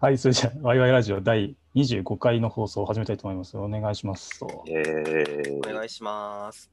[0.00, 3.58] はい、それじゃあ、ワイワイラジオ第25回の放送を始めたいと思います。
[3.58, 4.38] お願いします。
[4.38, 6.70] とえー、お願いします。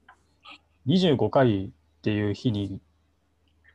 [0.86, 1.70] 25回っ
[2.04, 2.80] ていう日に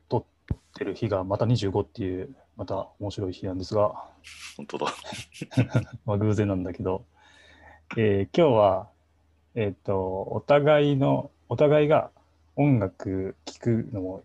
[0.09, 3.93] 撮ってる日がまた25っていう、また面白い日なんですが、
[4.57, 4.87] 本当だ。
[6.07, 7.05] まあ、偶然なんだけど、
[7.97, 8.89] えー今日は、
[9.57, 12.13] えっ、と、お互いの、お互いが
[12.55, 14.23] 音楽聴くのも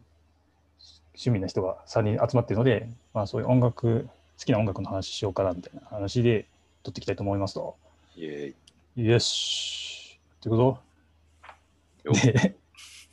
[1.15, 4.07] 趣味な人が3人集まってるので、まあそういう音楽、
[4.39, 6.47] 好きな音楽の話しようかなみたいな話で
[6.83, 7.75] 撮っていきたいと思いますと。
[8.15, 9.07] イェーイ。
[9.07, 10.19] よし。
[10.37, 10.79] ってこ
[12.03, 12.09] と？
[12.09, 12.55] よで、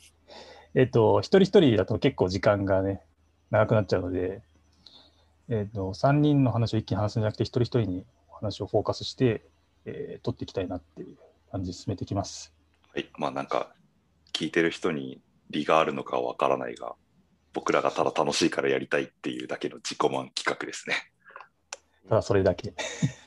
[0.75, 3.01] えっと、一人一人だと結構時間がね、
[3.49, 4.41] 長くなっちゃうので、
[5.49, 9.45] えっと、3人の話を一気に話すんじゃなくて、一人一人にお話をフォーカスして、
[9.85, 11.17] えー取っていきたいなっていう
[11.51, 12.53] 感じで進めていきます。
[12.93, 13.09] はい。
[13.17, 13.73] まあなんか、
[14.31, 16.95] 聞いてる人に利があるのかわからないが、
[17.53, 21.12] 僕らがただ楽しいからやりたいっていうだけの自己満企画ですね。
[22.13, 22.75] ただそれだけ。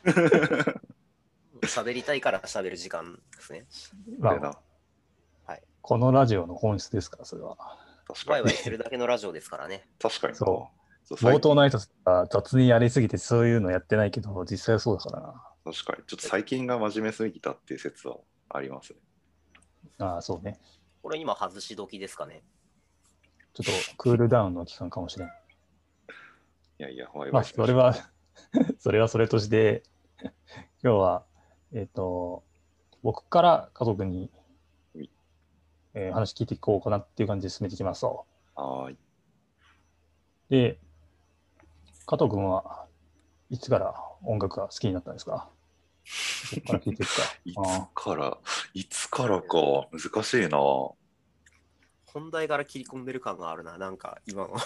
[1.62, 3.66] 喋りたいから喋る時間ですね。
[4.20, 4.58] まこれな
[5.48, 7.56] あ、このラジオの本質ですから、それは。
[8.06, 8.54] 確かにワイワイ。
[8.54, 9.88] してるだけのラジオですからね。
[9.98, 10.38] 確かにな。
[10.38, 10.70] そ
[11.04, 15.42] そう冒頭の挨拶が雑にやりすぎてそういうのやってないけど、実際はそうだからな。
[15.64, 16.04] 確かに。
[16.06, 18.18] ちょっと最近が真面目すぎたっていう説は
[18.50, 19.00] ありますね。
[19.98, 20.60] ああ、そうね。
[21.02, 22.44] これ今外し時ですかね。
[23.54, 25.28] ちょっとクールダウンの期間かもしれん。
[25.28, 28.10] いやいや、ワイまあ、ワイしましょうそれは、
[28.78, 29.82] それはそれとして、
[30.82, 31.24] 今日は、
[31.72, 32.44] えっ、と、
[33.02, 34.30] 僕から家族に
[34.94, 35.10] はい、
[35.94, 38.26] えー話聞いていこうかなっていう感じで進めていきますと。
[38.54, 38.98] はーい。
[40.48, 40.78] で、
[42.06, 42.86] 加藤君は
[43.50, 45.50] いつから音楽が好きになったんですか？
[46.04, 47.52] そこから聞いていくか い。
[47.52, 48.38] つあから、
[48.74, 50.58] いつからか、難しいな。
[52.06, 53.76] 本題から切り込んでる感があるな。
[53.76, 54.56] なんか今の。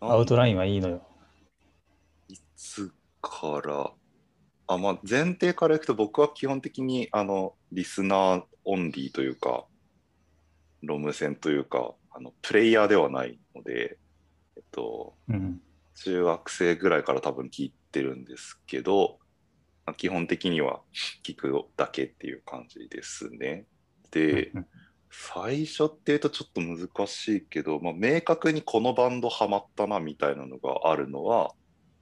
[0.00, 1.06] あアウトラインはいいのよ。
[2.62, 3.92] いつから、
[4.68, 9.64] あまあ、前提からいくと僕は基本的にあのリスナーオンリーというか、
[10.82, 13.98] ロム線というか、あのプレイヤーではないので、
[14.56, 15.60] えっと、うん。
[15.96, 19.18] 中学生ぐらいから多分聞いてるんですけど、
[19.84, 20.80] まあ基本的には
[21.24, 23.66] 聞くだけっていう感じですね。
[24.12, 24.66] で、うん
[25.14, 31.52] 最初っていうとちょっと難しいけど、まあ、明確にこのバンドハマったなみたいなのがあるのは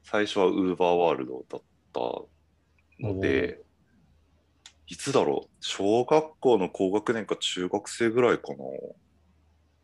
[0.03, 1.63] 最初はウーバーワールドだっ
[1.93, 2.01] た
[3.01, 3.61] ので
[4.87, 5.49] いつだろう？
[5.61, 8.57] 小学校の高学年か中学生ぐらいかな。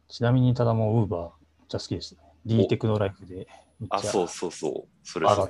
[0.09, 1.31] ちなみにただもうウーバーめっ
[1.69, 2.21] ちゃ好きですね。
[2.45, 3.47] D テクノライフで
[3.89, 5.49] あそうそうそうそれ上そ。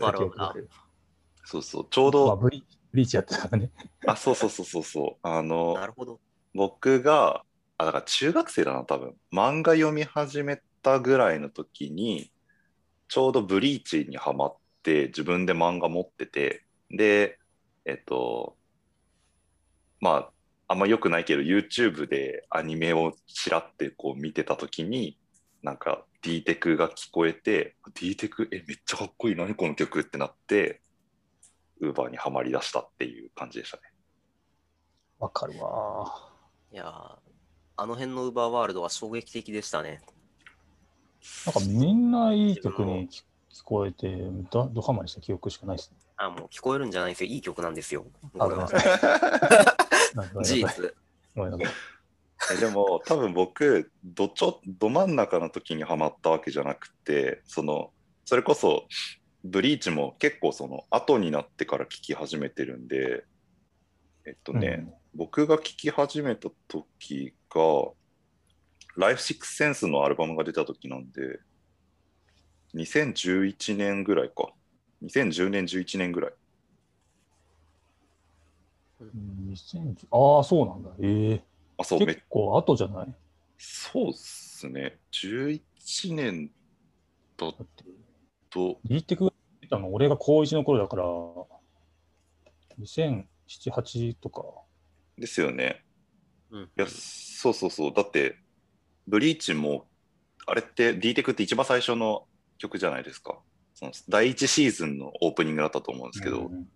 [1.45, 1.87] そうそう。
[1.91, 3.71] ちょうまあ、どブリブリーチやってたからね。
[4.07, 5.27] あそうそうそうそうそう。
[5.27, 6.21] あのなるほど。
[6.55, 7.43] 僕が
[7.79, 9.15] あだから中学生だな多分。
[9.33, 12.31] 漫画読み始めたぐらいの時に
[13.09, 17.39] ちょうどブリーチにハマって自分で漫画持っててで
[17.85, 18.57] えっと
[20.01, 20.31] まあ
[20.69, 25.19] あんま良くないけど YouTube でアニメをちらってこう見てた時に
[25.63, 30.81] なんか D テクが聞こえて D テクえめっちゃかっこいい何この曲ってなって
[31.81, 33.83] ウーバーにはまりだしたっていう感じでしたね。
[35.19, 36.33] わかるわ。
[36.73, 37.27] いやー
[37.79, 40.01] あの辺のウーバーワールドは衝撃的でしたね。
[41.47, 43.23] なんかみんないい曲に聞
[43.57, 44.15] 聞こえて、
[44.51, 45.97] どドハマりした記憶しかないですね。
[46.19, 47.31] あ、もう聞こえるんじゃないですよ。
[47.31, 48.05] いい曲なんですよ。
[48.39, 48.85] あこれはごめん
[50.17, 50.95] ななんか事実。
[51.35, 51.75] ごめんなさい
[52.53, 57.91] えでも多分僕どちょど真ん中の時にはまったわけじゃなくてその
[58.27, 58.87] それこそ
[59.43, 63.25] ブリーチも結構その後になってから聴き始めてるんで
[64.27, 67.63] えっとね、僕が聴き始めた時が
[68.97, 69.41] 「Life Six
[69.71, 71.41] Sense」のアルバムが出た時なんで
[72.75, 74.53] 2011年ぐらいか。
[75.03, 76.33] 2010年11年ぐらい。
[79.01, 80.91] うん2010ああ、そうなんだ。
[81.01, 81.45] ええ
[81.79, 83.15] あそうめ結構後じゃない？
[83.59, 84.99] そうっすね。
[85.13, 85.61] 11
[86.15, 86.51] 年
[87.37, 87.85] だだって、
[88.51, 88.81] と。
[88.85, 89.93] D テクが出たの？
[89.93, 91.05] 俺が高1の頃だから、
[92.79, 93.27] 2007、
[93.71, 94.43] 8とか。
[95.19, 95.83] うんですよね。
[96.51, 96.63] うん。
[96.65, 97.93] いや、そうそうそう。
[97.95, 98.37] だって、
[99.07, 99.87] ブリーチも、
[100.47, 102.27] あれって D テクって一番最初の
[102.59, 103.39] 曲じゃないですか？
[103.75, 106.69] その第一シーズンのオープニングだったと思うんですけど、うん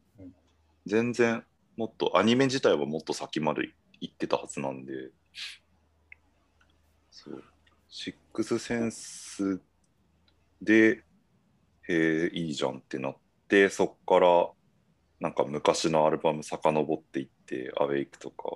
[0.86, 1.44] 全然
[1.76, 3.68] もっと、アニメ自体はもっと先まで
[4.00, 5.10] 行ってたはずなんで、
[7.10, 7.44] そう。
[7.88, 9.60] シックスセンス
[10.62, 11.04] で、
[11.88, 13.16] へえ、いいじゃんってなっ
[13.46, 14.50] て、そっから、
[15.20, 18.48] なんか昔のアルバム遡っていって、アウェイクとか、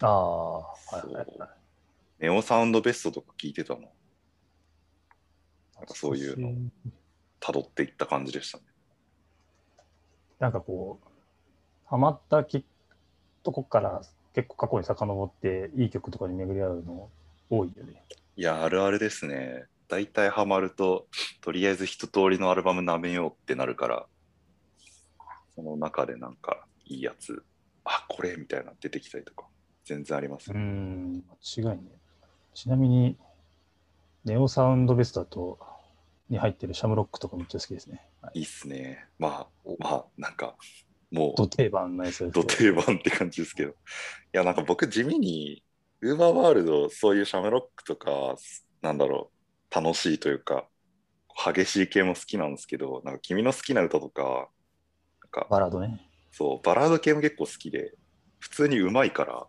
[0.00, 1.63] ああ、はいはいはい。
[2.24, 3.80] ネオサウンドベストとか聞いてたの。
[3.80, 3.82] な
[5.82, 6.54] んかそういうの
[7.38, 8.64] 辿っていった感じでしたね。
[10.38, 11.08] なんかこう、
[11.84, 12.64] ハマったき
[13.42, 14.00] とこから
[14.32, 17.10] 結構過去に遡っていい曲とかに巡り合うの
[17.50, 18.02] 多いよね。
[18.36, 19.66] いや、あるあるですね。
[19.88, 21.08] 大体ハマると、
[21.42, 24.06] とりあえず一通りのアルバム舐めようってなるから、
[25.54, 27.44] その中でなんかいいやつ、
[27.84, 29.46] あ、これみたいなの出てきたりとか、
[29.84, 30.60] 全然ありますうね。
[30.60, 31.24] ん、
[31.56, 32.03] 間違いね。
[32.54, 33.16] ちなみに、
[34.24, 35.58] ネオサウンドベストだと、
[36.30, 38.06] に入ってるシャムロックとかめっちゃ好きですね。
[38.22, 39.06] はい、いいっすね。
[39.18, 40.56] まあ、まあ、なんか、
[41.10, 43.70] もド定番のやつですけどう、ど定番って感じですけど。
[43.70, 43.74] い
[44.32, 45.62] や、なんか僕、地味に、
[46.00, 48.36] ウーバーワールド、そういうシャムロックとか、
[48.82, 49.30] なんだろ
[49.70, 50.66] う、楽しいというか、
[51.44, 54.48] 激しい系も好きなんですけど、なんか君の好きな歌とか、
[55.22, 56.00] なんか、バラードね。
[56.30, 57.94] そう、バラード系も結構好きで、
[58.38, 59.46] 普通にうまいから、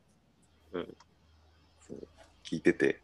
[0.74, 0.98] うん
[2.46, 3.02] 聞いてて、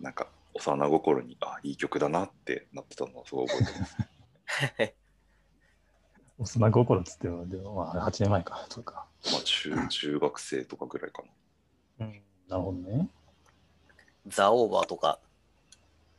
[0.00, 3.96] なんか幼心に、あ、いい曲だなってなってたのをすごい覚えてます。
[6.58, 9.06] 幼心っつっても、でもまあ8年前か、そうか。
[9.30, 11.22] まあ中、中学生とかぐらいか
[11.98, 12.06] な。
[12.06, 13.08] うん、なるほどね。
[14.26, 15.20] ザ・オーバーとか、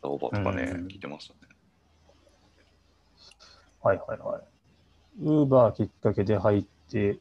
[0.02, 1.54] ザオーバーとかね、うん聞いてましたね。
[3.82, 4.44] はいはいはい。
[5.22, 7.20] ウーバーきっかけで入って、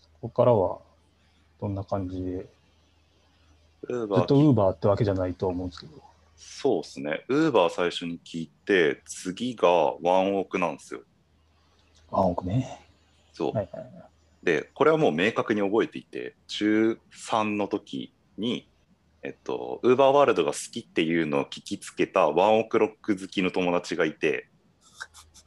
[0.00, 0.78] そこからは
[1.60, 2.46] どんな感じで、
[3.88, 3.92] ず
[4.22, 5.92] っとウーバーってわけじゃないと思うんですけど。
[6.36, 7.24] そうですね。
[7.28, 11.00] ウーバー最初に聞いて、次がワンオークなんですよ。
[12.10, 12.80] あ、奥ね。
[13.32, 13.52] そう。
[13.52, 13.92] はいはいはい。
[14.42, 18.68] で、これはもう明確に覚えていて、中3の時に、
[19.22, 24.48] えっと、ウーバーワールドが好きっていうのを聞きつけたワンオクロック好きの友達がいて、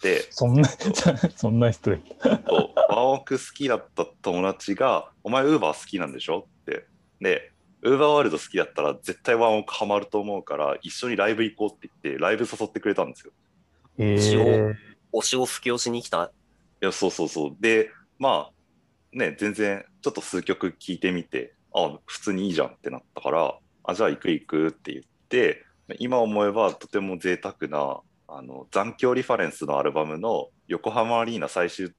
[0.02, 0.68] で、そんな、
[1.36, 2.02] そんな人い
[2.90, 6.48] ワンオク好きだった友達が、お前ウーバー好きなんでしょ？
[6.62, 6.86] って。
[7.20, 7.52] で、
[7.88, 13.32] ウーバーワールド好きだったら絶対ワンオクハマると思うから、一緒にライブ行こうって言って、ライブ誘ってくれたんですよ。
[13.98, 14.76] え一ー
[15.14, 16.32] 応、推しを吹き押しに来た？
[16.82, 17.56] いや、そうそうそう。
[17.60, 17.90] で、
[18.20, 25.66] まあ、ね、全然、ちょっと数曲聴いてみて、あ、普通にいいじゃんってなったから、あ、じゃあ行く行くって言って、
[26.00, 31.92] 今思えばとても贅沢な、あの、残響リファレンスのアルバムの横浜アリーナ最終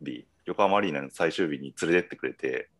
[0.00, 2.70] 日、横浜アリーナの最終日に連れてってくれて、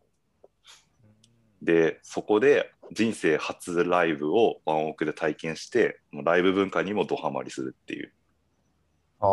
[1.61, 8.13] で、そこで人生初ライブをワンオクで体験して、ライブ文化にもドハマりするっていう。
[9.19, 9.29] ああ、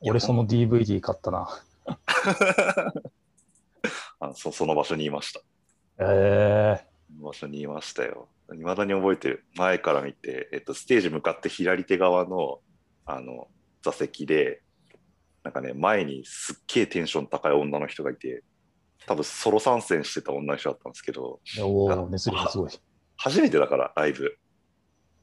[0.00, 1.48] 俺その DVD 買ったな。
[4.20, 5.40] あそその場所にいました。
[6.00, 8.28] え場所にいましたよ。
[8.54, 9.44] いまだに覚えてる。
[9.54, 12.60] 前から見て、えっと、ステージ向かって左手側の
[13.06, 13.48] あの
[13.82, 14.62] 座席で、
[15.42, 18.44] なんかね、前にすっげえテンション高い女の人がいて、
[19.06, 21.40] 多分ソロ参戦してた女の人だったんですけど。
[23.16, 24.38] 初めてだから、ライブ。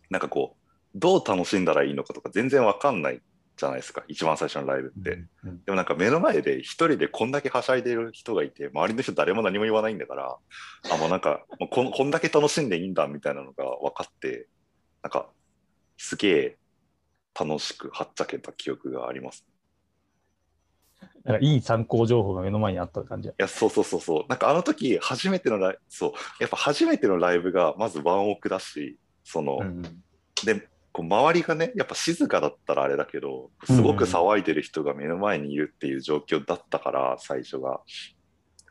[0.10, 3.22] なんかこう、どう楽しんだらいいのかとか全然わかんない
[3.58, 5.12] じゃないですか、一番最初のライブって。
[5.12, 10.38] うんうんでもなんか目の前で一人でこんだけはしゃいでる人がいて、周りの人誰も何も言わないんだから、
[10.92, 14.48] あ、もうなんか、もうこんこんだけ楽しんでいいんだみたいなのが分かって、
[15.02, 15.30] なんか、
[15.98, 16.58] すげえ
[17.40, 19.46] 楽しくはっちゃけた記憶があります。
[21.24, 23.30] なんかいい参考情報が目の前にあった感じ。
[23.30, 24.26] いや、そうそうそうそう。
[24.30, 29.82] なんかあの時、初めてのライブ、そう、やっぱ初めてのライブがまずワンオクだし、その、うん
[30.44, 37.82] で、こう周りがね、やっぱ静かだったらあれだけど、すごく騒いでる人が目の前にいるっていう状況だったから、最初が。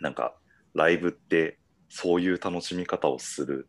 [0.00, 0.34] なんか、
[0.74, 3.68] ライブってそういう楽しみ方をする、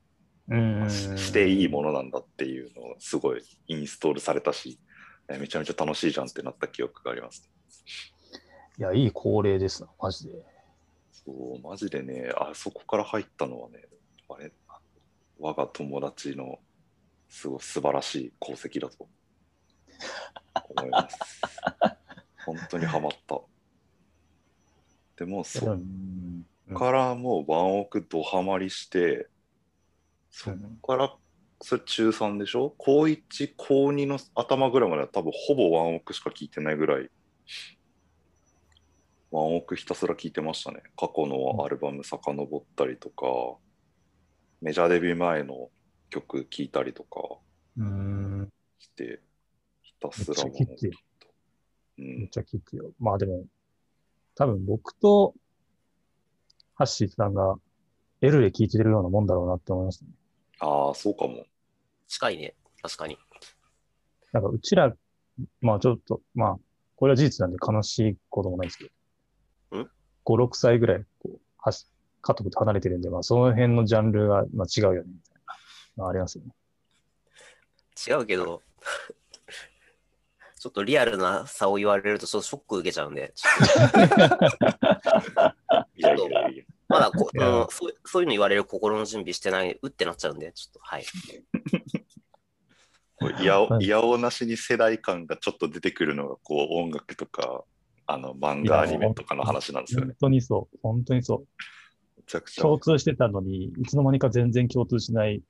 [0.50, 4.80] うんししていいものなんだっていうのをすごいインストールされたし、
[5.28, 7.50] えめちゃめちゃ楽しいじゃんってなった記憶があります。
[8.78, 10.34] いや、いい恒例ですな、マジで。
[11.12, 13.88] そう、マジでね、あそこから入ったのはね、
[14.30, 14.52] あれ、
[15.40, 16.60] 我が友達の
[17.30, 19.08] すごい素晴らしい功績だと
[20.70, 21.18] 思います。
[22.46, 23.42] 本当にハマった。
[25.18, 29.30] でも、そうんこからもうワンオクドハマりして、
[30.30, 30.52] そ
[30.82, 31.16] こから、
[31.62, 32.76] それ中3でしょ？
[32.78, 37.10] 高1、高2の頭ぐらいまでは多分ほぼワンオクしか聞いてないぐらい、
[39.36, 40.82] ワンオクひたすら聞いてましたね。
[40.98, 43.26] 過去のアルバム遡ったりとか、
[44.62, 45.70] メジャーデビュー前の
[46.10, 47.20] 曲聞いたりとか
[47.78, 48.50] うん、
[48.80, 49.22] して、
[49.82, 50.94] ひためっちゃすらも聞いてる。
[51.98, 52.92] うん、めっちゃ聞くよ。
[52.98, 53.44] まあでも、
[54.36, 55.34] 多分僕と
[56.76, 57.56] ハッシーさんが
[58.22, 60.12] L で聞いてるようなもんだろうなって思いましたね。
[60.60, 61.46] ああ、そうかも。
[62.08, 62.56] 近いね。
[62.82, 63.18] 確かに。
[64.32, 64.96] なんかうちら、
[65.60, 66.60] まあちょっと、まあ、
[66.96, 68.94] これは事実なんで悲しいこともないですけど、ん
[70.26, 71.88] 5、6歳ぐらい、こう、はし、
[72.22, 75.42] 家族と離れてるんで、まあその辺のジャンルが、まあ、違うよね、みたいな、
[75.98, 76.52] まあ、ありますよね。
[78.08, 78.62] 違うけど、
[80.60, 83.54] ちょっとリアルな差を言われると、ちょっとショック受けちゃうんで、ちょっ
[84.10, 84.16] と。
[86.88, 91.06] まだこうんそうそういうの言われる心の準備してない、うってなっちゃうんで、ちょっと、はい。
[93.42, 97.64] いやおはいいやおなしに世代感がちょっと出てくるのがこう音楽とか
[98.08, 100.16] あの漫画アニメとかの話なんですよね本。
[100.22, 100.80] 当にそう。
[100.84, 101.48] 本当にそう。
[102.18, 102.62] めちゃくちゃ。
[102.62, 105.42] 共通してたのに、いつの間にか全然共通しない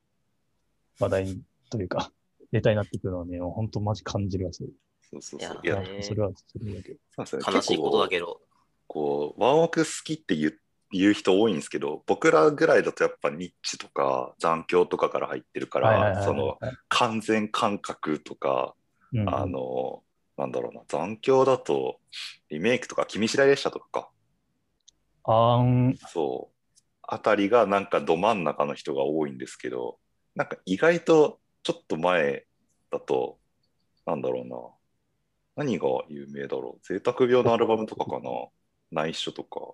[1.00, 2.12] 話題というか、
[2.52, 4.70] ネタになってくるのはね、本当マジ感じるわ、それ。
[5.02, 5.60] そうそうそう。
[5.64, 7.00] いやいや、ねそれは、それだけど。
[7.26, 8.26] そうですね悲しいことだけど。
[8.26, 8.42] ど、
[8.88, 10.60] こう、ワンオク好きって言う
[10.92, 16.58] 言う人多いんですけど、僕らぐらいだとやっぱニッチとか残響とかから入ってるから、その
[16.88, 18.76] 完全感覚とか、
[19.14, 20.04] うんあの、
[20.38, 22.00] なんだろうな、残響だと
[22.50, 24.10] リメイクとか、君次第列車とかか。
[25.24, 26.56] あーん、そう。
[27.02, 30.00] あたりがなんかど真ん中の人が多いんですけど、
[30.36, 32.46] なんか意外とちょっと前
[32.92, 33.40] だと、
[34.06, 34.58] なんだろうな。
[35.64, 36.86] 何が有名だろう。
[36.86, 38.30] 贅沢病のアルバムとかかな。
[38.92, 39.74] 内緒とか。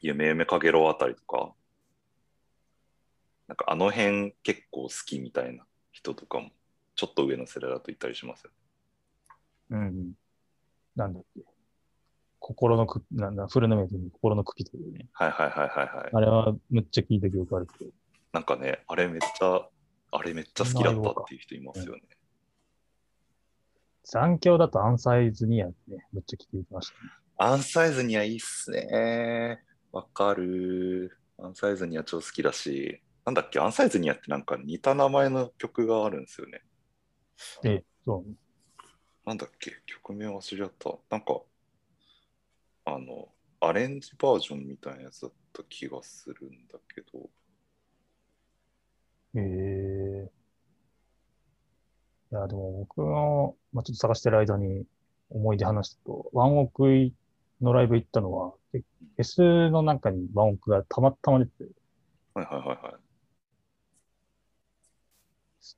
[0.00, 1.52] 夢夢かげろうあたりとか。
[3.48, 6.50] なんかあの辺結構好きみたいな人とかも、
[6.94, 8.50] ちょっと上の世代だといたりしますよ。
[8.54, 8.59] うん
[9.70, 10.12] うん。
[10.96, 11.42] なんだっけ。
[12.38, 15.08] 心のく、なんだ、フルネメイトに心の茎というね。
[15.12, 16.10] はいはいはいはいはい。
[16.12, 17.90] あれはむっちゃ聞いた記憶あるけど。
[18.32, 19.68] なんかね、あれめっちゃ、
[20.12, 22.02] あれめっちゃ好きだったっていう人いますよね。
[24.04, 25.74] 残響だとアンサイズニアね、
[26.12, 27.10] むっちゃ聞いてましたね。
[27.36, 29.62] アンサイズにはいいっすね。
[29.92, 31.16] わかる。
[31.38, 36.62] アンサイズには超好きだし、なんだっけ、アンサイズにはってなんか似た名前の曲があるんですよね。
[37.62, 38.34] で、そう。
[39.24, 40.98] なんだっけ、曲名忘れちゃった。
[41.10, 41.40] なんか、
[42.84, 43.28] あの、
[43.60, 47.30] アレンジバージョンみたいなやつだった気がするんだけど、
[49.34, 50.30] へえ。
[52.32, 54.84] いや、でも僕の、まあ、ちょっと探してる間に
[55.30, 57.12] 思い出話すと、ワンオク
[57.60, 61.70] のライブ行ったのは、フェスの中にワンオクがたまたま出てて、
[62.34, 63.10] はいはいはいはい。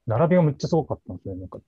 [0.07, 1.41] 並びがめっちゃすごかったんですよね。
[1.41, 1.59] なんか、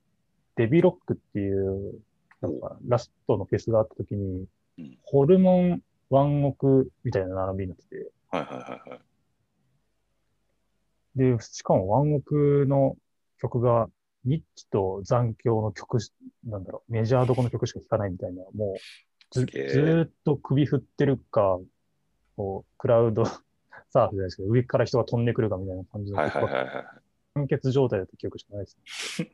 [0.55, 1.99] デビロックっていう、
[2.41, 4.47] なんか、ラストのフェスがあった時に
[4.77, 9.01] うん、ホルモンワンオクみたいな並びになってて、はいはいはいはい。
[11.37, 12.97] で、しかもワンオクの
[13.41, 13.87] 曲が、
[14.25, 16.11] ニッチと残響の曲し、
[16.45, 18.75] なんだろう、メジャーどこの曲しか聴かないみたいな、もう、
[19.31, 21.59] ずずーっと首振ってるか、
[22.35, 23.25] こう、クラウド
[23.89, 26.85] サーフじゃないですけど、上から人が飛んでくるかみたいな感じのはいはいはいはい。
[27.35, 28.77] 完結状態だった記憶しかないです
[29.19, 29.29] ね。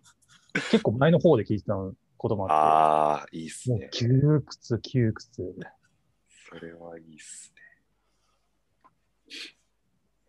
[0.70, 1.74] 結構前の方で聴いてた
[2.16, 3.88] こともあっああ、いいっすて、もうね。
[3.92, 5.42] 窮屈、窮屈。
[5.42, 5.44] い
[6.48, 7.64] それはいいっすね。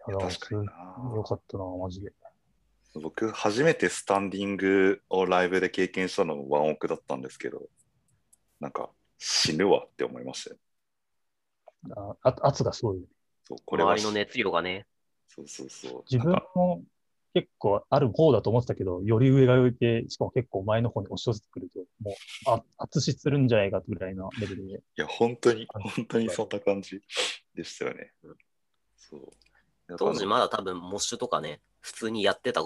[0.08, 1.16] やいや確かにすな。
[1.16, 2.12] よかったな、マジで。
[3.02, 7.68] 僕、初めてスタンディングをライブで経験したのもワンオクだったんですけど、
[8.60, 10.58] なんか死ぬわって思いましたよ。
[12.24, 13.06] ああ圧がすごい。
[13.48, 14.88] そうこれは周りの熱量がね、
[15.28, 16.04] そうそうそう。
[16.10, 16.84] 自分も
[17.36, 22.14] 結構ある方だと思ってたけど、より上が上で、しかも結構前の方に押し寄せてくると、もう、
[22.48, 24.76] あ、圧死するんじゃないかぐらいなレベルで。
[24.76, 27.02] いや、本当に、本当にそんな感じ
[27.54, 28.14] でしたよね。
[28.96, 29.20] そう。
[29.20, 32.64] だから当時まだ多分、モッシュとかね、普通にやってた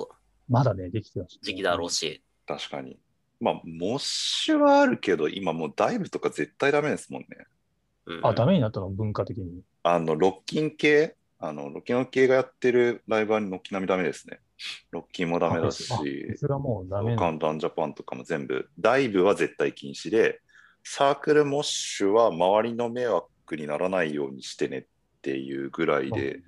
[0.47, 2.99] まだね、できてました、時期だろうし、確かに。
[3.39, 7.27] まあ、モッシュはあるけど、今もうダイブとか絶対ダメですもんね。
[8.05, 8.89] うんあ、ダメになったの？
[8.89, 9.63] 文化的に。
[9.81, 14.41] あの、ロッキン系、あの、ロッキン系がやってるライブは軒並みダメですね。
[14.91, 20.41] ロッキンもダメだし、あフェスがもうダメなカンダンジャパンとかも全部、ダイブは絶対禁止で、
[20.83, 24.85] サークルモッシュは周りの迷惑にならないようにしてねっ
[25.21, 26.41] ていうぐらいで、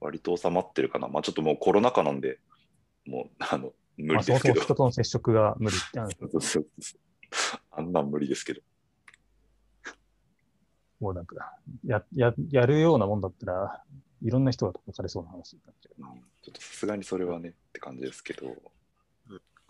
[0.00, 1.08] 割と収まってるかな。
[1.08, 2.38] まあちょっともうコロナ禍なんで、
[3.06, 4.60] もう、 あの、無理ですけど。
[4.60, 7.00] 人との接触が無理ってなるそうそうそう
[7.70, 8.60] あんなん無理ですけど。
[11.00, 13.84] もうなんか、や、や、やるようなもんだったら、
[14.22, 16.02] いろんな人が叩かれそうな話になっちゃう。
[16.02, 18.46] うんちょっとさすがにそれはねって感じですけど。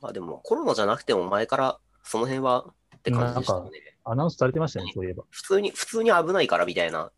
[0.00, 3.70] まあでもコロナじゃなくても前からその辺はって感じでしたよね。
[4.04, 5.24] アナウンスされてましたね、そういえば。
[5.30, 7.10] 普通に、普通に危ないからみたいな。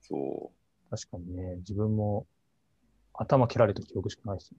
[0.00, 0.52] そ
[0.90, 2.26] 確かにね、自分も
[3.14, 4.58] 頭蹴られた記憶しかないですね。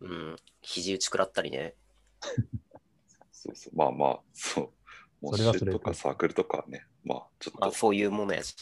[0.00, 0.06] う。
[0.06, 0.36] うんうん。
[0.60, 1.74] 肘打ち食らったりね。
[3.32, 3.76] そうそう。
[3.76, 4.70] まあまあ、そう。
[5.22, 8.54] それはそれとかサークルとかはね、まあちょっまあとそういうものやし。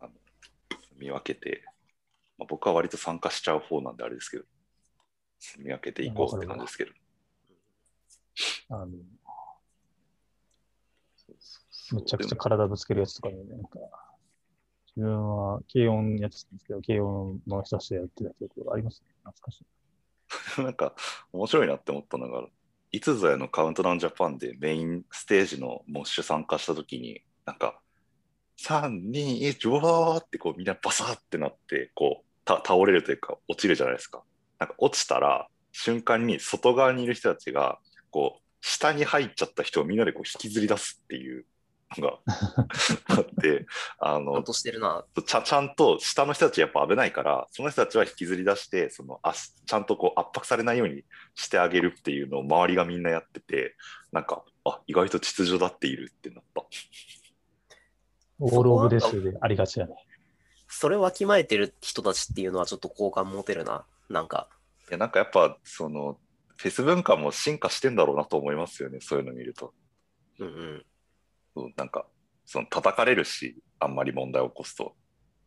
[0.00, 0.12] あの
[0.98, 1.62] 見分けて、
[2.38, 4.44] まあ、僕は割と参加しちゃう方なんであれですけど、
[5.58, 6.92] 見分けていこうって感じですけど。
[8.70, 8.86] あの、
[11.92, 13.78] むちゃくちゃ体ぶつけるやつとかね、なんか、
[14.96, 19.14] 自分は軽音やってたんですけど、軽音の人たちでやってた記憶がありますね。
[19.24, 19.64] 懐かしい。
[20.62, 20.94] なんか
[21.32, 22.48] 面白いなって思ったのが、
[22.90, 27.80] いつぞやのカウントダウンジャパンでメインステージのモッシュ参加した時に、なんか、
[28.60, 34.22] 3、2、1、わーってこうみんなバサーってなって、こうた倒れるというか落ちるじゃないですか。
[34.58, 37.78] なんか落ちたら瞬間に外側にいる人たちが、
[38.10, 41.44] こう、下に入っちゃった人をみんなでこう引きずり出すっていう
[42.00, 42.18] のが
[43.16, 43.66] あって、
[43.98, 45.04] あのちゃん、としてるな。
[45.26, 53.76] ちゃちゃんと下の人たちやっぱ危ないからその人たちは引きずり出してそのあちゃんとこう圧迫されないようにしてあげるっていうのを周りがみんなやってて
[54.12, 56.64] なんかあ意外と秩序だっているってなった
[58.44, 59.94] オールオブデスでありがちだね。
[60.68, 63.84] それをわきまえてる人たちっていうのはちょっと好感持てるな。
[64.08, 64.48] なんか、
[64.88, 66.18] いやなんかやっぱその
[66.56, 69.72] フェス文化も進化してんだろうなと思いますよねそういうの見ると
[70.38, 70.86] うんうん。
[71.54, 72.06] そうなんか
[72.44, 74.94] その叩かれるしあんまり問題を起こすと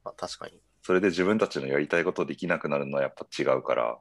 [0.08, 0.62] まあ、確かに。
[0.82, 3.98] それで自分たちのやりたいことできなくなるのはやっぱ違うから、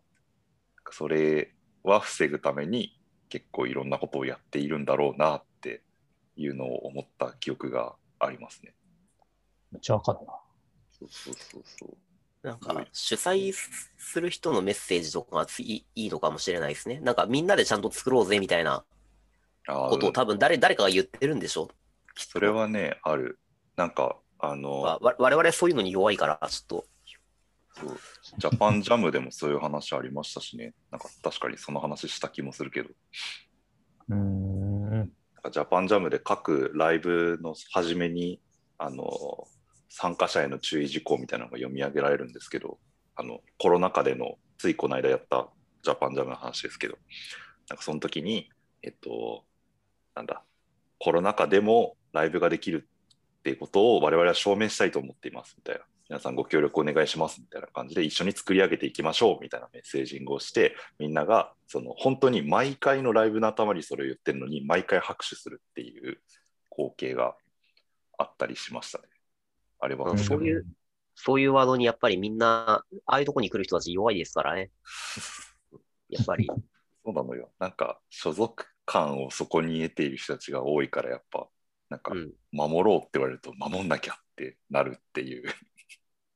[0.93, 2.97] それは防ぐために
[3.29, 5.83] 結構いろんなことをやっているんだろうなって
[6.37, 8.73] いうのを思った記憶がありますね。
[9.73, 10.33] めっちゃわかるな。
[10.99, 11.97] そうそうそうそう。
[12.47, 13.53] なんかはい、主催
[13.99, 17.01] する人のメッセージとかがついいいのかもしれないですね。
[17.01, 18.85] なんか、みんなでちゃんと作ろうぜみたいな
[19.67, 21.71] あことを多分誰誰かが言ってるんでしょ
[22.15, 23.41] それはね、ある。
[23.77, 26.85] なんか、あの、わわ我々そういうのに弱いから、ちょっと、
[27.75, 27.99] そう
[28.39, 30.73] ジャパンジャムでもそういう話ありましたしね。
[30.91, 32.91] なんか確かにその話した気もするけど、
[34.09, 34.91] うーん。
[34.91, 35.09] なん
[35.43, 38.41] かジャパンジャムで各ライブの初めに、
[38.79, 39.05] あの、
[39.99, 42.79] 参加者への注意事項みたいなのが読み上げられるんですけど、
[43.15, 45.49] あの、コロナ禍での、ついこの間やった
[45.83, 46.99] ジャパンジャムの話ですけど、
[47.71, 48.51] なんかその時に、
[48.83, 49.45] えっと、
[50.15, 50.43] なんだ、
[50.99, 52.87] コロナ禍でもライブができる
[53.39, 55.81] っていうことを我々は証明したいと思っていますみたいな。
[56.11, 66.21] 皆さんご協力お願いしますみたいな感じで一緒に作り上げていきましょうみたいなメッセージングをしてみんながその本当に毎回のライブの頭にそれを言ってるのに毎回拍手するっていう
[66.71, 67.35] 光景が
[68.19, 69.09] あったりしましたね。
[69.79, 70.67] あれは、うんそういう
[71.17, 74.71] そういうワードにやっぱりみんな、ああいうとこに来る人たち弱いですからね。
[76.11, 77.51] やっぱり、そうなのよ。
[77.59, 81.49] なんか所属感をそこに得ている人たちが多いからやっぱ
[81.89, 82.33] なんかうん。
[82.53, 85.51] 守ろうって言われると守んなきゃってなるっていう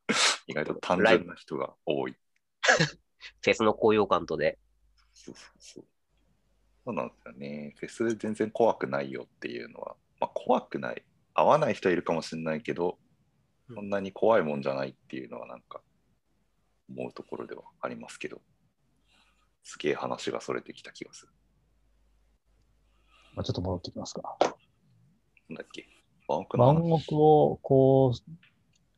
[0.48, 2.16] 意外と単純な人が多い。
[3.42, 4.58] フェスの高揚感とで。
[5.12, 5.84] そうそうそう。
[6.86, 7.74] そうなんですよね。
[7.78, 11.04] フェス全然怖くないよっていうのは、まあ、怖くない。
[11.34, 13.09] 合わない人はいるかもしれないけど、うん
[13.74, 15.80] そんなに怖いもんじゃないっていうのはなんか
[16.88, 18.40] 思うところではありますけど、
[19.62, 21.32] すげえ話がそれてきた気がする。
[23.34, 24.36] まあ、ちょっと戻ってきますか。
[25.48, 25.86] なんだっけ？
[26.26, 28.32] ワンオクの万話国を、こう、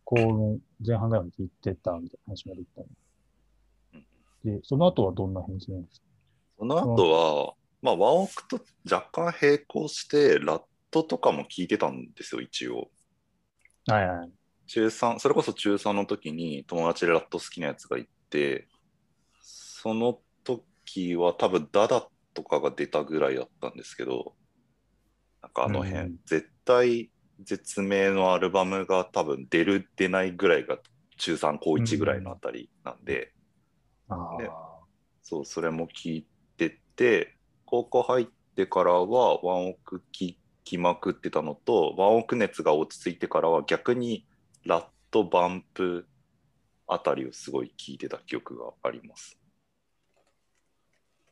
[0.05, 2.87] この前半ぐらいまで言ってたみたいな話まで言っ
[4.43, 4.57] たの。
[4.57, 6.07] で、その後はどんな返事なんですか？
[6.59, 12.91] その後は、まあ、ワンオクと若干並行して、ラットとかも聞いてたんですよ、一応。
[13.87, 14.31] はいはい。
[14.73, 18.69] 中3、それこそ中3の時に友達でラット好きなやつがいて、
[19.43, 24.33] その時は多分ダダとかが出たぐらいだったんですけど、
[25.43, 30.79] なんかあの辺、うん絶対絶命のアルバムが多分出る出ないぐらいが
[31.19, 33.35] 中3高1ぐらいのあたりなんで、
[34.09, 34.79] あねあ。
[35.23, 44.25] そう、それも聞いてて、高校入ってからはワンオク聞きまくってたのと、ワンオク熱が落ち着いてからは逆に
[44.65, 46.07] ラット、バンプ
[46.87, 49.39] あたりをすごい聞いてた記憶があります。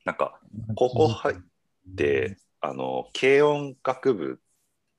[0.05, 0.40] なんか、
[0.75, 1.43] 高校入
[1.87, 4.40] で、あの、軽音楽部、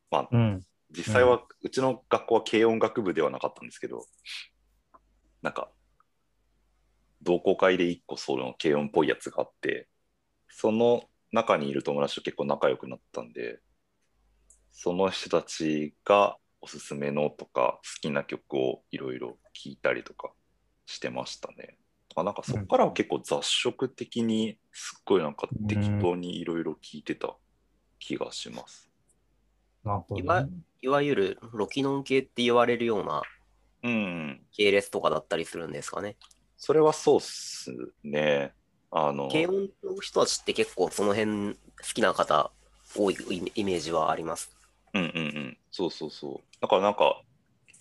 [0.10, 0.65] まあ、うん。
[0.91, 4.06] 実際は、うちの学校は軽音楽部ではなかったんですけど、
[5.41, 5.70] なんか、
[7.22, 9.88] 同好会で一個その軽音っぽいやつがあって、
[10.50, 13.60] その中にいる友達と結構仲良くなったんで、
[14.72, 20.32] その人たちがおすすめのとか好きな曲をいろいろ聴いたりとか
[20.86, 21.78] してましたね。
[22.15, 27.36] あなんかそこからは結構雑食的にすっごいなんか適当にいろいろ聴いてた
[28.00, 28.91] 気がします。
[29.84, 30.50] なるほど、いわね。
[30.82, 33.21] いわゆるロキノン系って言われるような
[33.84, 36.15] うん、系列とかだったりするんですかね。
[36.58, 37.71] それはそうっす
[38.04, 38.54] ね。
[38.91, 41.58] あの、軽音の人たちって結構その辺好
[41.93, 42.52] きな方
[42.95, 44.56] 多いイイメージはあります。
[44.93, 46.62] うんうんうん、そうそうそう。
[46.62, 47.21] だからなんか、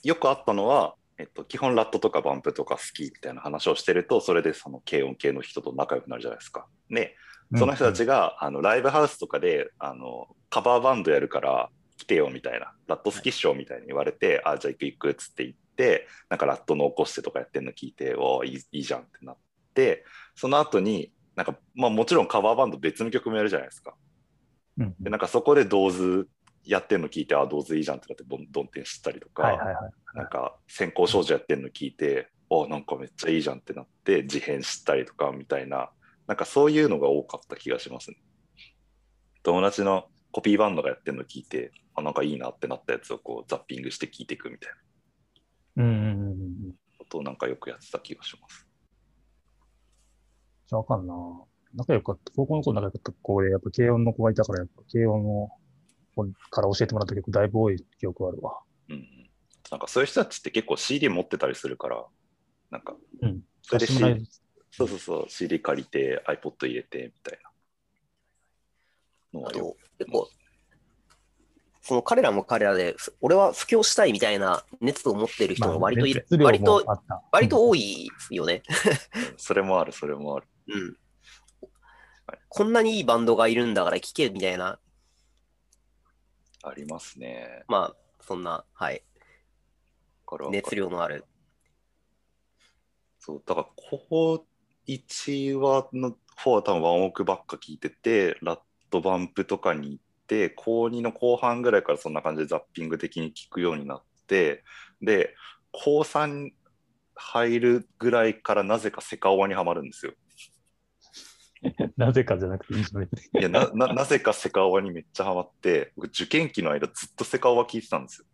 [0.02, 6.66] よくあったのは、えっと、基本ラットとかバンプとか好きみたいな話をしてると、それでその軽音系の人と仲良くなるじゃないですか。
[6.88, 7.16] で、
[7.56, 11.68] その人たちが、あのライブハウスとかであのカバーバンドやるから
[11.98, 19.36] 来てよみたいな、ラット好きっしょみたいに言われて、あ、じゃあ行く行くっつって言って、なんかラットの起こしてとかやってんの聞いて、おーいいいいじゃんってなっ
[19.74, 23.94] て、その後に、なんか、まあもちろんカバーバンド別の曲もやるじゃないですか。
[24.78, 24.94] うん。
[25.00, 26.28] で、なんかそこで銅図
[26.70, 30.16] やってんの聞いて、あ、銅図いいじゃんってなってどんどんてんしたりとか、はいはいはい。
[30.16, 35.90] なんか先行少女やってんの聞いて、あ、なんかめっちゃいいじゃんってなって、事変したりとかみたいな、
[36.28, 38.18] なんかそういうのが多かった気がしますね。
[39.42, 44.72] 友達のコピーバンドがやってんの聞いて、あ、なんかいいなってなったやつをこうザッピングして聞いていくみたい
[45.76, 46.34] なうんうんうんう
[46.68, 46.74] ん。
[46.98, 48.66] ことをなんかよくやってた気がします。
[50.68, 51.14] じゃあわかんな。
[51.74, 55.48] 仲良かった、高校の頃仲良かった子で、やっぱ軽音の子がいたから、やっぱ軽音の
[56.24, 58.58] 子から教えてもらった曲だいぶ多い記憶あるわ。
[58.88, 59.30] うんうん。
[59.70, 62.04] なんかそういう人たちって結構 CD 持ってたりするから、
[62.70, 63.42] なんか、うん。
[63.62, 64.26] それで CD
[64.70, 67.38] そうそうそう、CD 借りて iPod 入れてみたい
[69.32, 70.28] なのはよ結構、
[71.82, 77.22] その彼らも彼らで、ふ俺は布教したいみたいな熱を持ってる人も割といる、熱量も割と、あった。
[77.32, 78.62] 割と多いよね。
[79.14, 80.46] うんそれもある、それもある。
[80.68, 80.96] うん。
[82.48, 84.78] こんなにいいバンドがいるんだから聴けみたいな、
[86.62, 87.64] ありますね。
[87.68, 89.02] まあ、そんな、はい、
[90.50, 91.24] 熱量のある。
[93.18, 94.44] そう、だから、高
[94.86, 104.64] 1はの方は多分ワンオクばっか聞いてて、ラットバンプとかに行って、高2の後半ぐらいからそんな感じでザッピング的に聞くようになって、
[105.02, 105.34] で、
[105.72, 106.52] 高3
[107.14, 110.12] 入るぐらいからなぜかセカオワにはまるんですよ。
[111.96, 118.26] なぜかじゃなくていいじゃないいやなななぜかセカオワにめっちゃハマって、僕受験期の間ずっとセカオワ聞いてたんですよ。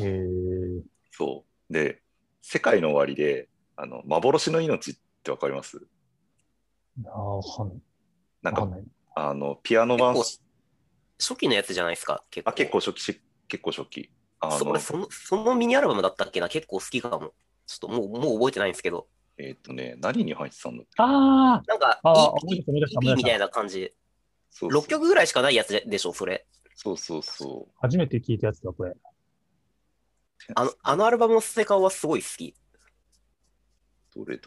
[0.00, 1.72] えー、そう。
[1.72, 2.02] で、
[2.42, 5.86] 世界の終わりで、あの幻の命ってわかります？
[7.06, 7.78] ああ、わかんない。
[8.42, 8.86] なんかわかんない。
[9.16, 12.50] あのピアノ版初期のやつじゃないですか、結構。
[12.50, 17.32] あ結構初期し結構初期あのそ俺その、そのミニアルバムだったっけな、結構好きかも。
[17.66, 20.90] ちょっともう、もう覚えてないんですけど、えっ、とね何に入ってたんだっけ？
[20.98, 23.94] あなんかあ、ああ、EP 思い出した思い出した思い EP 出したみたいな感じ。
[24.50, 26.46] そうそう6曲ぐらいしかないやつででしょ、それ。
[26.76, 28.90] そうそうそ初めて聞いたやつだ、これ。
[28.90, 28.96] う
[30.54, 32.54] あのあのアルバムのステカはすごい好き。
[34.14, 34.42] どれだ？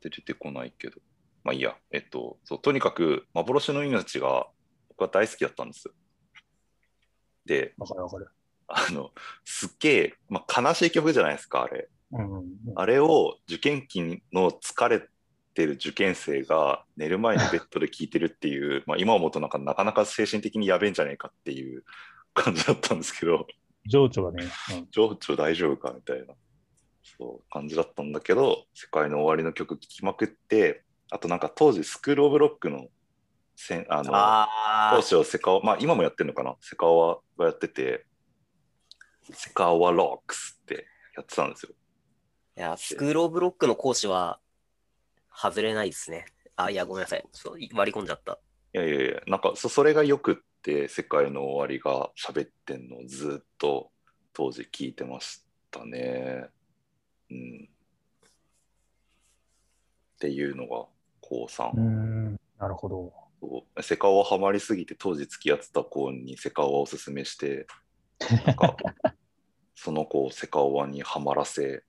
[0.00, 1.00] で出てこないけど
[1.44, 4.48] まあいいやえっとそうとにかく幻の命が
[4.88, 5.94] 僕は大好きだったんですよ
[7.44, 8.28] でわかるわかる。
[8.66, 9.10] あの
[9.44, 11.88] すっげえ、まあ、悲しい曲じゃないですかあれ。
[12.76, 15.08] あれを受験期の疲れ
[15.54, 21.84] てる受験生が寝る前にベッドで聴いてるっていう、まあ今思うとなんかなかなか精神的にやべえんじゃねえかっていう
[22.34, 23.46] 感じだったんですけど、
[23.86, 24.88] 情緒がね、うん。
[24.90, 26.34] 情緒大丈夫かみたいな、
[27.18, 32.88] そう感じだったんだけど、世界の終わりの曲聴きまくって、あとなんか当時スクール・オブ・ロックの
[33.56, 38.06] せんあのあ講師をセカオ、まあ今もやってるのかな、セカオワがやってて、
[39.32, 41.74] セカオワ・ロックスってやってたんですよ。
[42.56, 44.38] いや、スクールオブロックの講師は
[45.34, 46.26] 外れないですね。
[46.56, 47.24] あ、いや、ごめんなさい。
[47.74, 48.38] 割り込んじゃった。
[48.74, 53.90] いやいやいや、なんかそそれがよくって、世界の終わりが喋ってんのをずっと
[54.32, 56.46] 当時聞いてましたね。
[57.30, 57.68] うん。
[60.16, 60.86] っていうのが
[61.20, 61.70] 高3。
[61.70, 63.12] うーん、なるほど。
[63.80, 67.66] セカオワハマりすぎて当時付き合ってた子にセカオワをおすすめして、
[68.46, 68.76] なんか
[69.74, 71.82] その子をセカオワにはまらせ、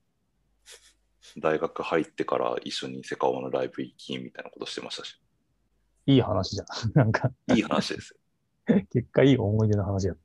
[1.38, 5.20] 大学入ってから一緒にセカオワのライブ行きみたいなことしてましたし、
[6.06, 6.68] いい話じゃん。
[6.94, 8.16] なんか、いい話です
[8.68, 8.82] よ。
[8.92, 10.18] 結果いい思い出の話やっ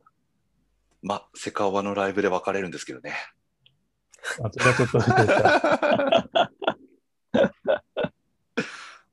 [1.02, 3.14] まあ、セカオワのライブで別れるんですけどね。
[4.38, 4.46] た。
[4.46, 4.98] あ、それはちょっと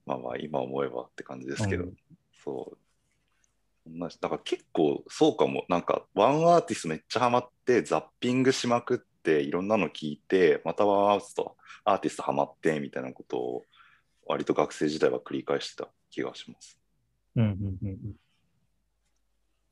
[0.06, 1.98] まあまあ、今思えばって感じですけど、うん
[2.43, 2.78] そう。
[4.00, 13.63] だから結構そうかも、なんかワンアーティストめっちゃハマって、ザッピングしまくって、いろんなの聞いて、またワンアーティストアーティストハマってみたいなことを、
[14.27, 16.79] 割と学生時代は繰り返してた気がします。
[17.35, 18.15] うんうんうんうん。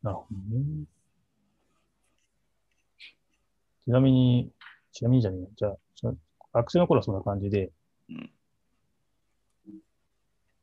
[0.01, 0.85] なるほどね。
[3.83, 4.51] ちなみに、
[4.91, 6.13] ちなみにじゃねえやじゃあ、
[6.53, 7.71] 学生の頃はそんな感じで、
[8.09, 8.31] うん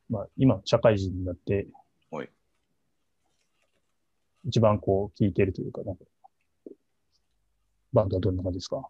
[0.08, 1.68] まあ、今、社会人になって
[2.10, 2.30] はい、
[4.44, 6.04] 一番こう、聴いてるというか、なんか、
[7.92, 8.88] バンドはどんな感じですか？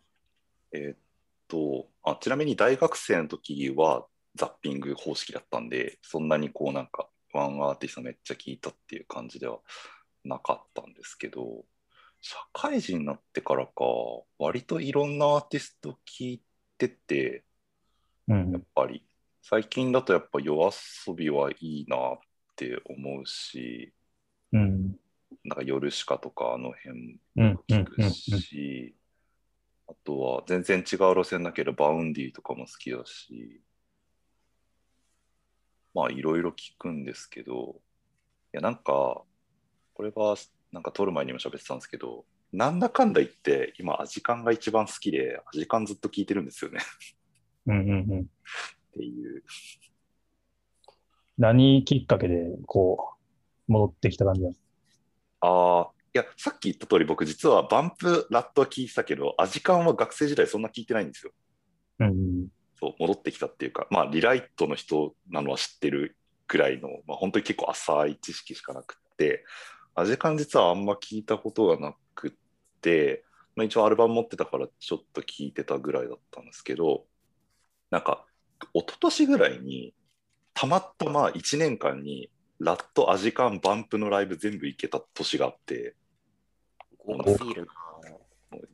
[0.72, 0.98] えーっ
[1.48, 9.58] とあ、ちなみに大学生の時はザッピング方式だったんで、そんなにこうなんかワンアーティストめっちゃ聞いたっていう感じでは
[10.24, 11.64] なかったんですけど、
[12.20, 13.72] 社会人になってからか、
[14.38, 16.42] 割といろんなアーティスト聞い
[16.78, 17.44] てて、
[18.28, 18.52] うん。
[18.52, 19.04] やっぱり。
[19.42, 20.70] 最近だとやっぱ夜
[21.06, 22.18] 遊びはいいなっ
[22.56, 23.92] て思うし、
[24.52, 24.96] うん。
[25.44, 27.60] なんかヨルシカとかあの辺うん。
[27.68, 27.82] うん。
[27.82, 28.94] 聞くし、
[29.88, 33.60] あとは全然違う路線だけど、 Vaundy とかも好きだし、
[35.94, 37.80] まあいろいろ聞くんですけど、
[38.52, 39.22] いやなんか、
[39.94, 40.36] これは
[40.72, 46.80] なんか撮る前にも喋ってたんですけど、なんだかんだ言って、今、アジカンが一番好きで、アジカンずっと聞いてるんですよね。
[47.66, 48.20] うんうんうん。
[48.20, 48.24] っ
[48.92, 49.44] ていう。
[51.38, 53.14] 何きっかけで、こ
[53.68, 54.69] う、戻ってきた感じなんです
[55.40, 61.32] ああ、いや、さっき言った通り、僕実はバンプ、ラットは聞いてたけど、アジカンは学生時代そんな聞いてないんですよ。
[61.98, 62.48] かうん
[62.80, 69.44] そう、戻ってきたっていうか、まあ、リライトの人なのは知ってるくらいの、まあ、本当に結構浅い知識しかなくって、
[69.94, 72.30] アジカン実はあんま聞いたことがなくっ
[72.80, 73.24] て、
[73.54, 77.04] まあ、一応アルバム持ってたからちょっと聞いてたぐらいだったんですけど、
[77.90, 78.24] なんか、
[78.72, 79.94] 一昨年ぐらいに、
[80.54, 85.96] たまたま1年間に、ラット、アジカン、バンプのライブ全部行けた年があって、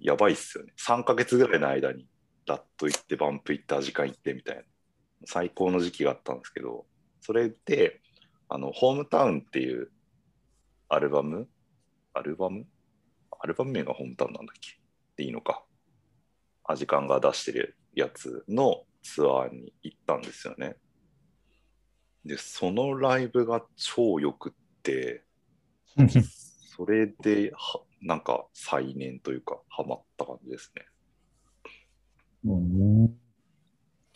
[0.00, 0.72] やばいっすよね。
[0.76, 2.08] 3ヶ月ぐらいの間に、
[2.46, 4.62] ラット行って、バンプ行って、アジカン行ってみたいな、
[5.24, 6.84] 最高の時期があったんですけど、
[7.20, 8.00] それで、
[8.48, 9.90] あの、ホームタウンっていう
[10.88, 11.48] アルバム？
[12.12, 12.66] アルバム？
[13.38, 14.80] アルバム名がホームタウンなんだっけ？
[15.16, 15.64] でいいのか。
[16.64, 20.76] アジカンが出してるやつのツアーに行ったんですよね。
[22.26, 25.24] で、そのライブが超良くって、
[25.96, 26.08] うん。
[26.10, 30.86] それでは、なんか再燃というか、ハマった感じですね。
[32.44, 33.08] うんい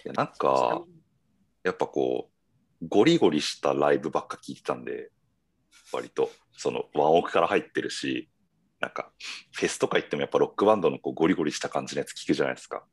[0.04, 0.82] やなんか、
[1.62, 2.30] やっぱこ
[2.80, 5.10] う、ゴリゴリしたライブばっか聞いてたんで、
[5.92, 8.30] 割と、そのワンオクから入ってるし、
[8.80, 9.12] なんか、
[9.52, 12.84] フェスとか行ってもやっぱロックバンドのこうゴリゴリした感じのやつ聞くじゃないですか。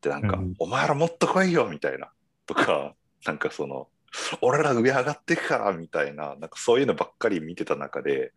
[0.00, 2.12] で、なんか、うんお前らもっと来いよみたいな、
[2.46, 2.94] とか、
[3.26, 3.88] なんかその、
[4.40, 8.32] 俺ら上上がってくからみたいな、なんかそういうのばっかり見てた中で、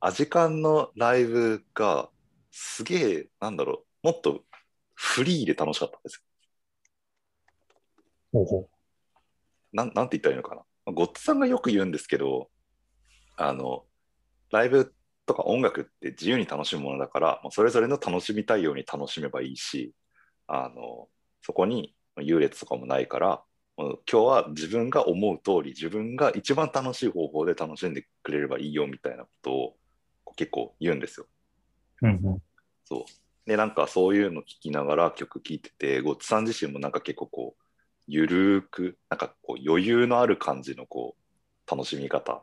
[0.00, 2.08] アジカンのライブが
[2.50, 4.44] すげえ、なんだろう、もっと
[4.94, 6.22] フリーで楽しかったんですよ
[8.32, 8.68] ほうほ
[9.72, 10.54] なんなんて言ったらいいのか
[10.86, 10.92] な。
[10.92, 12.50] ゴッツさんがよく言うんですけど、
[13.36, 13.84] あの、
[14.50, 14.94] ライブ
[15.26, 19.92] とか音楽って自由に楽しむものだから、それぞれの楽しみたいように楽しめばいいし、
[20.46, 21.08] あの、
[21.42, 23.42] そこに優劣とかもないから、
[23.80, 29.76] 今日は自分が思う通り、自分が一番楽しい方法で楽しんでくれればいいよみたいなことを
[30.36, 31.26] 結構言うんですよ。
[32.02, 32.06] う。
[32.06, 32.42] うんうん。
[32.84, 33.48] そう。
[33.48, 37.62] で、なんかそういうの聞きながら曲聴いてて、ゴッツさん自身もなんか結構こう、
[38.06, 42.42] ゆるーく、なんかこう余裕のある感じのこう、楽しみ方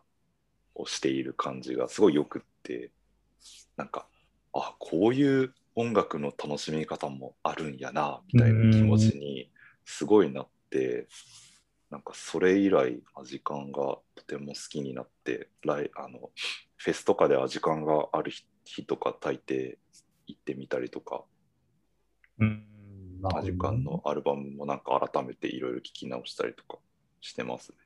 [0.76, 2.91] をしている感じがすごいよくって、
[3.76, 4.08] なんか、
[4.54, 9.52] あ、こういう音楽の楽しみ方もあるんやな、みたいな気持ちに
[9.86, 10.57] すごいなって、
[11.89, 16.32] なんかそれ以来、アジカンがとても好きになって、来あの
[16.75, 19.77] フェスとかでアジカンがある日日とか大抵
[20.27, 21.23] 行ってみたりとか、
[22.39, 22.65] うん。
[23.34, 26.77] アジカンのアルバムもなんか改めていろいろ聞き直したりとか
[27.21, 27.77] してますね。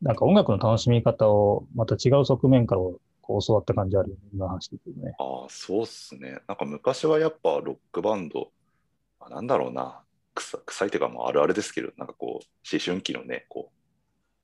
[0.00, 5.14] なんか音楽の楽しみ方をまた違う側面からこう教わった感じあるよね、今の話てるね。
[5.18, 6.38] ああ、そうっすね。
[6.48, 8.50] なんか昔はやっぱロックバンド、
[9.20, 10.02] あなんだろうな、
[10.34, 13.70] 臭臭いというかもうあるあるですけど、なんかこう、思春期のね、こ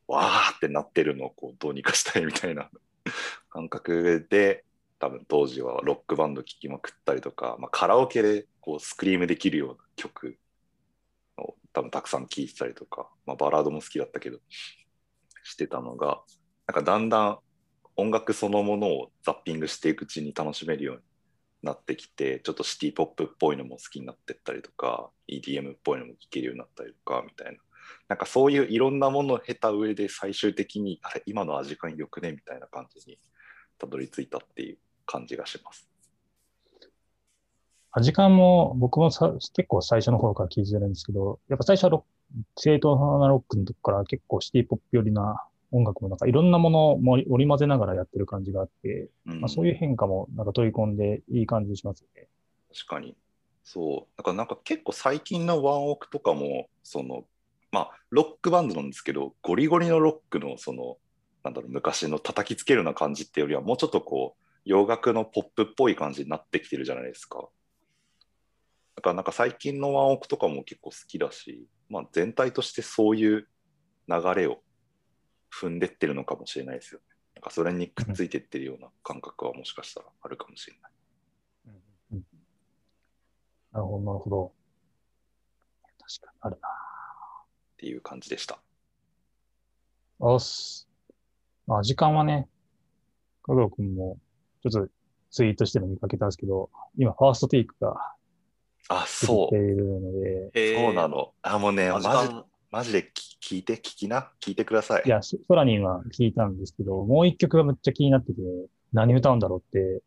[0.09, 2.71] う、わーってなってるのをこうどうにかしたいみたいな
[3.51, 4.65] 感覚で、
[4.99, 10.39] 多分当時はロックバンド聴きまくったりとか、まあ、カラオケでこうスクリームできるような曲
[11.37, 14.41] を多分たくさん聴いてたりとか、まあ、バラードも好きだったけど、
[15.45, 16.23] してたのが、
[16.67, 17.39] なんかだんだん
[17.97, 21.03] 音楽そのものをザッピングしていくうちに楽しめるように
[21.63, 27.59] なってきて、ちょっとシティポップっぽいのも好きになってったりとか、EDM っぽいのも聴けるようになったりとか、みたいな。
[28.09, 32.33] なんかそういういろんなものを経た上で最終的に、あれ、今の味感よくね？
[32.33, 33.19] みたいな感じに
[33.79, 35.89] たどり着いたっていう感じがします。
[38.01, 42.07] 時間も僕もさ結構最初の頃から聞いてるんですけど、やっぱ最初はロ
[42.57, 52.29] 正統なロックのとこから結構シティポップ寄りな音楽もなんかいろんなものを織り交ぜながらやってる感じがあって、うんまあ、そういう変化もなんか取り込んでいい感じしますよね。
[52.73, 53.17] 確かに。
[53.65, 54.17] そう。
[54.17, 57.25] だからなんか結構最近のワンオクとかも、その、
[57.71, 60.97] まあ、ロックバンドなんですけど、ゴリゴリのロックの、その、
[61.45, 67.49] なんだろう、昔の叩きつけるような感じっていうよりは、もうちょっとこう、洋楽のポップっぽい感じになってきてるじゃないですか。
[68.97, 73.49] だからなんか最近のワンオクとかも結構好きだし、まあ、全体としてそういう
[74.09, 74.61] 流れを
[75.53, 77.07] 踏んでってるのかもしれないですよね。
[77.37, 80.93] なんかそれにくっついてってるような感覚はもしかしたらあるかもしれない。
[82.13, 82.25] うん
[83.71, 84.53] なるほど、なるほど。
[85.99, 86.69] 確かにあるな。
[86.69, 88.59] っていう感じでした。
[90.19, 90.89] おっす。
[91.67, 92.49] まあ、時間はね、
[93.43, 94.19] 香川くんも
[94.63, 94.93] ちょっと
[95.31, 97.95] ツイートしてるの見かけたんですけど、今、ファーストテイクが
[98.89, 101.35] あ、出そてきているので、へーそうなの。
[101.43, 102.07] あ、もうね、マジ
[102.71, 105.03] マジで聞聞いて、聞きな、聞いてください。
[105.07, 108.41] いや、ソラニンは聞いたんですけど、もう一曲がめっちゃ気になってて、
[108.93, 110.03] 何歌うんだろうって、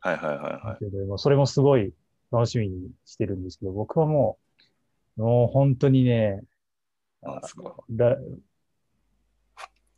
[0.00, 0.78] はいはいはいはい。
[0.78, 1.92] けどそれもすごい
[2.30, 4.38] 楽しみにしてるんですけど、僕はも
[5.16, 6.42] う、もう本当にね、
[7.22, 7.54] なんです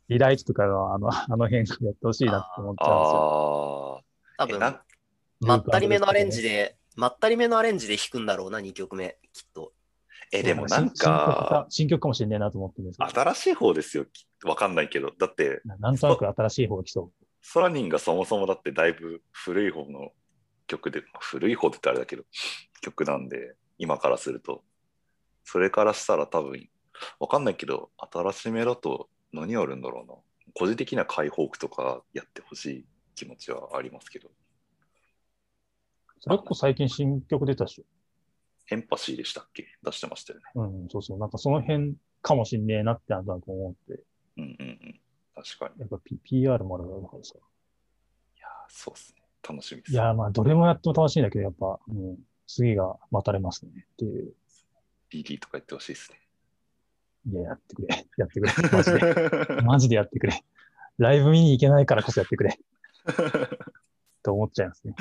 [0.07, 4.03] リライトとかのあの、 あの辺やってほしいなって思っちゃうんですよ。
[4.37, 4.45] ああ。
[4.45, 4.59] 多分、
[5.39, 9.73] まったりめのアレンジで、まったりめのアレンジで弾くんだろうな、2曲目、きっと。
[10.31, 14.05] え、でもなんかか、新曲かもしれないなと思ってるんですけど、新しい方ですよ。
[14.05, 15.11] きわかんないけど。
[15.17, 17.25] だって、ななんとなく新しい方が来そう。
[17.41, 20.11] ソラニンがそもそもだってだいぶ古い方の
[20.67, 22.23] 曲で、まあ古い方ってあれだけど、
[22.81, 24.63] 曲なんで、今からすると。
[25.43, 26.69] それからしたら多分、
[27.19, 30.15] わかんないけど、新しめだと何やるんだろうな。
[30.53, 34.29] 個人的には解放区とかやってほしい気持ちはありますけど。
[36.19, 37.83] それこそ最近新曲出たでしょ。
[38.71, 39.67] エンパシーでしたっけ？
[39.83, 40.45] 出してましたよね。
[40.55, 41.19] うん、そうそう。
[41.19, 44.03] なんかその辺かもしんねえなってなんとなく思って、
[44.37, 44.99] うんうんうん。
[45.35, 45.77] 確かに。
[45.77, 47.35] いやっぱ、P、PR もあるからさ。
[48.39, 49.21] やー、そうですね。
[49.47, 49.93] 楽しみです。
[49.93, 54.33] いやー、まあ、どれもやっても楽しいんだけど、やっぱ、うん、次が待たれますねっていう。
[55.11, 56.19] DD とか言ってほしいですね。
[57.31, 58.05] いや、やってくれ。
[58.17, 58.53] やってくれ。
[58.71, 59.61] マジで。
[59.63, 60.43] マジでやってくれ。
[60.97, 62.57] ライブ見に行けないからこそやってくれ。
[64.23, 64.95] と思っちゃいますね。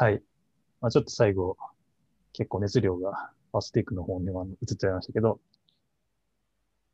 [0.00, 0.22] はい。
[0.80, 1.56] まあ、ちょっと最後、
[2.32, 5.40] 結構熱量がファスティックの方には移っちゃいましたけど、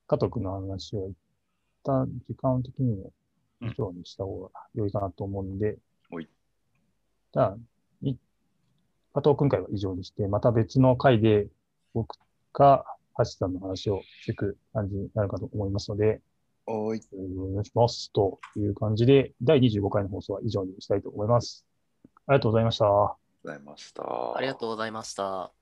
[0.06, 1.16] 加藤君の話は一
[1.82, 3.12] 旦時間的にも
[3.60, 5.76] 以上にした方が良いかなと思うんで、
[6.10, 6.28] おい
[7.32, 7.56] じゃあ、
[8.02, 8.14] い
[9.12, 11.48] 加藤君会は以上にして、また別の回で
[11.92, 12.16] 僕
[12.52, 12.84] が
[13.18, 16.20] 橋さんの話をしていく感じになるかと思いますので、
[16.66, 17.00] おい。
[17.12, 18.10] えーお願いします。
[18.12, 21.66] という感じで、第25回の放送は以上にしたいと思います。
[22.26, 23.23] ありがとうございました。
[23.44, 24.36] ございました。
[24.36, 25.52] ありがとうございました。